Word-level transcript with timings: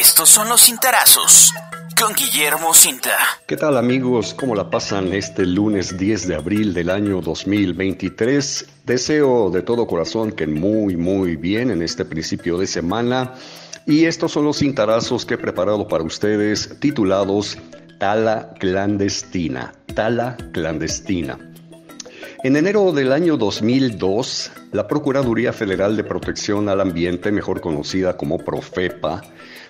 Estos 0.00 0.28
son 0.28 0.48
los 0.48 0.62
cintarazos 0.62 1.52
con 1.96 2.14
Guillermo 2.14 2.74
Cinta. 2.74 3.12
¿Qué 3.46 3.56
tal 3.56 3.76
amigos? 3.76 4.34
¿Cómo 4.34 4.56
la 4.56 4.68
pasan 4.68 5.12
este 5.12 5.46
lunes 5.46 5.96
10 5.96 6.26
de 6.26 6.34
abril 6.34 6.74
del 6.74 6.90
año 6.90 7.20
2023? 7.20 8.66
Deseo 8.84 9.50
de 9.50 9.62
todo 9.62 9.86
corazón 9.86 10.32
que 10.32 10.48
muy 10.48 10.96
muy 10.96 11.36
bien 11.36 11.70
en 11.70 11.80
este 11.80 12.04
principio 12.04 12.58
de 12.58 12.66
semana. 12.66 13.34
Y 13.86 14.06
estos 14.06 14.32
son 14.32 14.46
los 14.46 14.58
cintarazos 14.58 15.24
que 15.24 15.34
he 15.34 15.38
preparado 15.38 15.86
para 15.86 16.02
ustedes 16.02 16.80
titulados 16.80 17.56
Tala 18.00 18.52
clandestina. 18.58 19.74
Tala 19.94 20.36
clandestina. 20.50 21.38
En 22.42 22.56
enero 22.56 22.92
del 22.92 23.12
año 23.12 23.36
2002, 23.36 24.50
la 24.72 24.88
Procuraduría 24.88 25.52
Federal 25.52 25.96
de 25.96 26.04
Protección 26.04 26.68
al 26.68 26.80
Ambiente, 26.80 27.32
mejor 27.32 27.60
conocida 27.60 28.18
como 28.18 28.36
Profepa, 28.36 29.22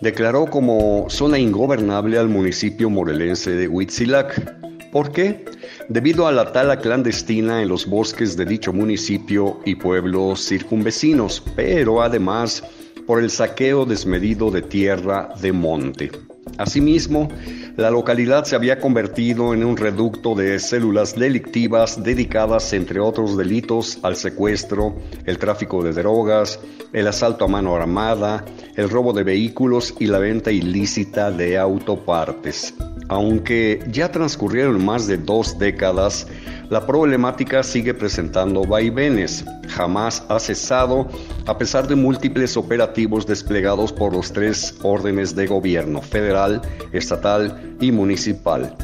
declaró 0.00 0.46
como 0.46 1.06
zona 1.08 1.38
ingobernable 1.38 2.18
al 2.18 2.28
municipio 2.28 2.90
morelense 2.90 3.50
de 3.50 3.68
Huitzilac. 3.68 4.90
¿Por 4.92 5.12
qué? 5.12 5.44
Debido 5.88 6.26
a 6.26 6.32
la 6.32 6.52
tala 6.52 6.78
clandestina 6.78 7.62
en 7.62 7.68
los 7.68 7.86
bosques 7.86 8.36
de 8.36 8.44
dicho 8.44 8.72
municipio 8.72 9.60
y 9.64 9.74
pueblos 9.74 10.46
circunvecinos, 10.46 11.42
pero 11.56 12.02
además 12.02 12.62
por 13.06 13.22
el 13.22 13.30
saqueo 13.30 13.84
desmedido 13.84 14.50
de 14.50 14.62
tierra 14.62 15.30
de 15.40 15.52
monte. 15.52 16.27
Asimismo, 16.58 17.28
la 17.76 17.90
localidad 17.90 18.44
se 18.44 18.56
había 18.56 18.80
convertido 18.80 19.54
en 19.54 19.64
un 19.64 19.76
reducto 19.76 20.34
de 20.34 20.58
células 20.58 21.14
delictivas 21.14 22.02
dedicadas, 22.02 22.72
entre 22.72 22.98
otros 22.98 23.36
delitos, 23.36 24.00
al 24.02 24.16
secuestro, 24.16 24.96
el 25.24 25.38
tráfico 25.38 25.84
de 25.84 25.92
drogas, 25.92 26.58
el 26.92 27.06
asalto 27.06 27.44
a 27.44 27.48
mano 27.48 27.76
armada, 27.76 28.44
el 28.76 28.90
robo 28.90 29.12
de 29.12 29.22
vehículos 29.22 29.94
y 30.00 30.06
la 30.06 30.18
venta 30.18 30.50
ilícita 30.50 31.30
de 31.30 31.56
autopartes. 31.58 32.74
Aunque 33.08 33.82
ya 33.90 34.10
transcurrieron 34.10 34.84
más 34.84 35.06
de 35.06 35.16
dos 35.16 35.58
décadas, 35.58 36.26
la 36.68 36.86
problemática 36.86 37.62
sigue 37.62 37.94
presentando 37.94 38.64
vaivenes. 38.64 39.44
Jamás 39.68 40.22
ha 40.28 40.38
cesado 40.38 41.08
a 41.46 41.56
pesar 41.56 41.88
de 41.88 41.94
múltiples 41.94 42.56
operativos 42.56 43.26
desplegados 43.26 43.92
por 43.92 44.12
los 44.12 44.32
tres 44.32 44.74
órdenes 44.82 45.34
de 45.34 45.46
gobierno, 45.46 46.02
federal, 46.02 46.60
estatal 46.92 47.76
y 47.80 47.90
municipal. 47.90 48.76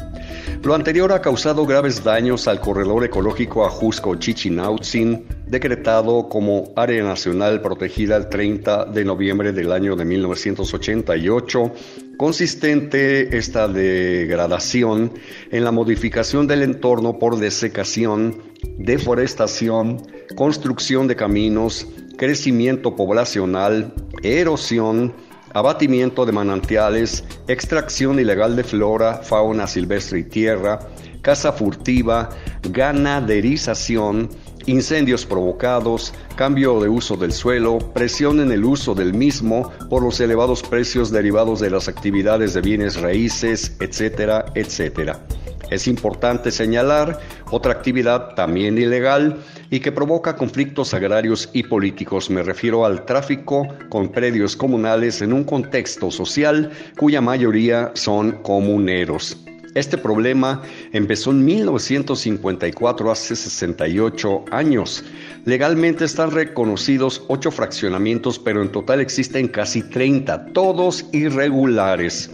Lo 0.63 0.73
anterior 0.73 1.11
ha 1.11 1.21
causado 1.21 1.65
graves 1.65 2.03
daños 2.03 2.47
al 2.47 2.59
corredor 2.59 3.03
ecológico 3.03 3.65
Ajusco-Chichinautzin, 3.65 5.25
decretado 5.47 6.27
como 6.27 6.73
área 6.75 7.03
nacional 7.03 7.61
protegida 7.61 8.17
el 8.17 8.29
30 8.29 8.85
de 8.85 9.05
noviembre 9.05 9.51
del 9.51 9.71
año 9.71 9.95
de 9.95 10.05
1988, 10.05 11.71
consistente 12.17 13.37
esta 13.37 13.67
degradación 13.67 15.13
en 15.51 15.63
la 15.63 15.71
modificación 15.71 16.47
del 16.47 16.63
entorno 16.63 17.19
por 17.19 17.37
desecación, 17.37 18.41
deforestación, 18.77 20.01
construcción 20.35 21.07
de 21.07 21.15
caminos, 21.15 21.87
crecimiento 22.17 22.95
poblacional, 22.95 23.93
erosión, 24.23 25.13
abatimiento 25.55 26.25
de 26.25 26.33
manantiales, 26.33 27.23
extracción 27.47 28.19
ilegal 28.19 28.57
de 28.57 28.63
flora, 28.65 29.21
fauna 29.23 29.67
silvestre 29.67 30.19
y 30.19 30.23
tierra, 30.25 30.79
caza 31.21 31.53
furtiva, 31.53 32.29
ganaderización, 32.69 34.29
incendios 34.65 35.25
provocados, 35.25 36.13
cambio 36.35 36.81
de 36.81 36.89
uso 36.89 37.15
del 37.15 37.31
suelo, 37.31 37.77
presión 37.93 38.41
en 38.41 38.51
el 38.51 38.65
uso 38.65 38.93
del 38.93 39.13
mismo 39.13 39.71
por 39.89 40.03
los 40.03 40.19
elevados 40.19 40.61
precios 40.61 41.09
derivados 41.09 41.61
de 41.61 41.69
las 41.69 41.87
actividades 41.87 42.53
de 42.53 42.59
bienes 42.59 42.99
raíces, 42.99 43.77
etcétera, 43.79 44.45
etcétera. 44.55 45.21
Es 45.69 45.87
importante 45.87 46.51
señalar 46.51 47.19
otra 47.49 47.71
actividad 47.71 48.35
también 48.35 48.77
ilegal 48.77 49.37
y 49.69 49.79
que 49.79 49.91
provoca 49.91 50.35
conflictos 50.35 50.93
agrarios 50.93 51.49
y 51.53 51.63
políticos. 51.63 52.29
Me 52.29 52.43
refiero 52.43 52.85
al 52.85 53.05
tráfico 53.05 53.67
con 53.89 54.09
predios 54.09 54.55
comunales 54.55 55.21
en 55.21 55.33
un 55.33 55.43
contexto 55.43 56.11
social 56.11 56.71
cuya 56.97 57.21
mayoría 57.21 57.91
son 57.95 58.43
comuneros. 58.43 59.37
Este 59.75 59.97
problema 59.97 60.61
empezó 60.93 61.31
en 61.31 61.43
1954, 61.43 63.11
hace 63.11 63.35
68 63.35 64.45
años. 64.49 65.03
Legalmente 65.43 66.05
están 66.05 66.31
reconocidos 66.31 67.23
ocho 67.27 67.51
fraccionamientos, 67.51 68.39
pero 68.39 68.61
en 68.61 68.71
total 68.71 69.01
existen 69.01 69.49
casi 69.49 69.83
30, 69.83 70.53
todos 70.53 71.05
irregulares. 71.11 72.29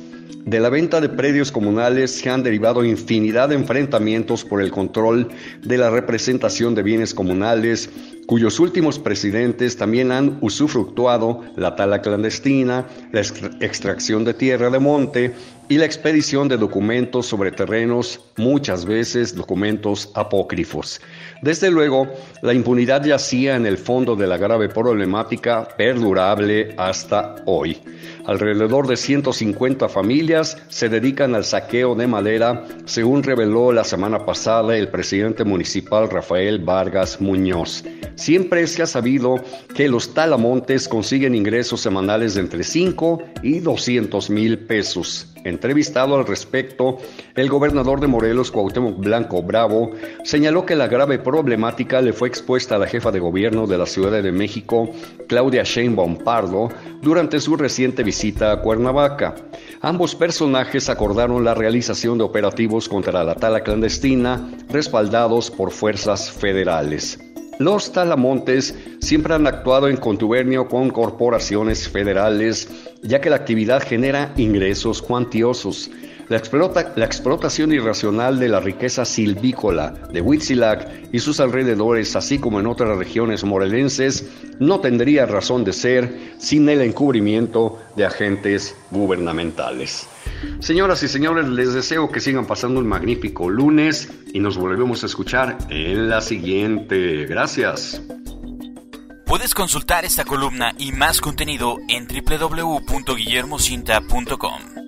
De 0.46 0.60
la 0.60 0.70
venta 0.70 1.02
de 1.02 1.10
predios 1.10 1.52
comunales 1.52 2.12
se 2.12 2.30
han 2.30 2.44
derivado 2.44 2.84
infinidad 2.84 3.50
de 3.50 3.56
enfrentamientos 3.56 4.44
por 4.44 4.62
el 4.62 4.72
control 4.72 5.30
de 5.62 5.78
la 5.78 5.90
representación 5.90 6.76
de 6.76 6.84
bienes 6.84 7.14
comunales, 7.14 7.90
cuyos 8.32 8.62
últimos 8.62 8.98
presidentes 8.98 9.76
también 9.76 10.10
han 10.10 10.38
usufructuado 10.40 11.42
la 11.58 11.76
tala 11.76 12.02
clandestina, 12.02 12.88
la 13.12 13.20
extracción 13.20 14.24
de 14.24 14.34
tierra 14.34 14.70
de 14.70 14.80
monte 14.80 15.34
y 15.68 15.78
la 15.78 15.86
expedición 15.86 16.48
de 16.48 16.56
documentos 16.56 17.26
sobre 17.26 17.52
terrenos, 17.52 18.22
muchas 18.38 18.86
veces 18.86 19.36
documentos 19.36 20.12
apócrifos. 20.16 21.02
Desde 21.42 21.72
luego, 21.72 22.08
la 22.42 22.54
impunidad 22.54 23.04
yacía 23.04 23.56
en 23.56 23.66
el 23.66 23.78
fondo 23.78 24.16
de 24.16 24.28
la 24.28 24.38
grave 24.38 24.70
problemática 24.70 25.68
perdurable 25.78 26.74
hasta 26.78 27.36
hoy. 27.46 27.78
Alrededor 28.26 28.88
de 28.88 28.98
150 28.98 29.90
familias 29.90 30.58
se 30.70 30.90
dedican 30.90 31.36
al 31.36 31.44
saqueo 31.44 31.96
de 31.96 32.08
madera, 32.08 32.66
según 32.86 33.24
reveló 33.24 33.72
la 33.72 33.84
semana 33.84 34.26
pasada 34.26 34.78
el 34.78 34.90
presidente 34.90 35.44
municipal 35.44 36.10
Rafael 36.10 36.60
Vargas 36.60 37.20
Muñoz. 37.20 37.84
Siempre 38.22 38.68
se 38.68 38.84
ha 38.84 38.86
sabido 38.86 39.38
que 39.76 39.90
los 39.90 40.14
talamontes 40.14 40.88
consiguen 40.88 41.34
ingresos 41.34 41.82
semanales 41.82 42.36
de 42.36 42.42
entre 42.42 42.64
5 42.64 43.20
y 43.42 43.62
200 43.62 44.30
mil 44.30 44.60
pesos. 44.60 45.34
Entrevistado 45.44 46.16
al 46.16 46.28
respecto, 46.28 47.00
el 47.36 47.50
gobernador 47.50 48.00
de 48.00 48.06
Morelos, 48.06 48.52
Cuauhtémoc 48.52 49.00
Blanco 49.00 49.42
Bravo, 49.42 49.94
señaló 50.24 50.68
que 50.68 50.76
la 50.76 50.88
grave 50.88 51.18
problemática 51.18 52.00
le 52.00 52.14
fue 52.14 52.28
expuesta 52.28 52.76
a 52.76 52.78
la 52.78 52.86
jefa 52.86 53.12
de 53.12 53.18
gobierno 53.18 53.66
de 53.66 53.80
la 53.80 53.88
Ciudad 53.88 54.22
de 54.22 54.32
México, 54.32 54.92
Claudia 55.28 55.64
Sheinbaum 55.64 56.20
Pardo, 56.20 56.70
durante 57.02 57.40
su 57.40 57.58
reciente 57.58 58.04
visita 58.04 58.52
a 58.52 58.62
Cuernavaca. 58.62 59.34
Ambos 59.82 60.14
personajes 60.14 60.90
acordaron 60.90 61.44
la 61.44 61.56
realización 61.56 62.20
de 62.20 62.26
operativos 62.26 62.88
contra 62.88 63.24
la 63.24 63.34
tala 63.34 63.62
clandestina, 63.62 64.48
respaldados 64.70 65.50
por 65.50 65.72
fuerzas 65.72 66.30
federales. 66.30 67.31
Los 67.62 67.92
talamontes 67.92 68.74
siempre 69.02 69.36
han 69.36 69.46
actuado 69.46 69.88
en 69.88 69.98
contubernio 69.98 70.68
con 70.68 70.90
corporaciones 70.90 71.88
federales, 71.88 72.68
ya 73.04 73.22
que 73.22 73.30
la 73.30 73.36
actividad 73.36 73.84
genera 73.84 74.34
ingresos 74.36 75.00
cuantiosos. 75.00 75.92
La, 76.28 76.38
explotación 76.38 77.72
irracional 77.72 78.40
de 78.40 78.50
la 78.50 78.62
riqueza 78.62 79.06
silvícola 79.06 79.94
de 80.12 80.22
Huitzilac 80.22 80.90
y 81.12 81.20
sus 81.20 81.40
alrededores, 81.40 82.16
así 82.16 82.40
como 82.40 82.60
en 82.60 82.66
otras 82.66 82.98
regiones 82.98 83.44
morelenses, 83.44 84.28
no 84.58 84.80
tendría 84.80 85.28
razón 85.28 85.64
de 85.64 85.74
ser 85.74 86.18
sin 86.40 86.68
el 86.68 86.82
encubrimiento 86.82 87.78
de 87.96 88.06
agentes 88.06 88.76
gubernamentales. 88.90 90.08
Señoras 90.60 91.04
y 91.04 91.08
señores, 91.08 91.48
les 91.48 91.74
deseo 91.74 92.12
que 92.12 92.20
sigan 92.20 92.48
pasando 92.48 92.80
un 92.80 92.88
magnífico 92.88 93.48
lunes 93.50 94.10
y 94.34 94.40
nos 94.40 94.58
volvemos 94.58 95.04
a 95.04 95.06
escuchar 95.06 95.60
en 95.70 96.10
la 96.10 96.22
siguiente. 96.22 97.26
Gracias. 97.26 98.02
Puedes 99.26 99.54
consultar 99.54 100.04
esta 100.04 100.26
columna 100.26 100.74
y 100.78 100.92
más 100.92 101.22
contenido 101.22 101.78
en 101.88 102.08
www.guillermocinta.com. 102.08 104.81